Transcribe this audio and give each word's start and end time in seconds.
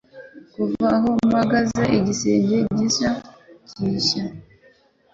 Kuva 0.53 0.85
aho 0.97 1.09
mpagaze, 1.29 1.81
igisenge 1.97 2.57
gisa 2.77 3.09
nkigishya- 3.73 4.23